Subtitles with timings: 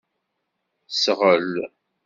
[1.01, 1.51] Sɣel.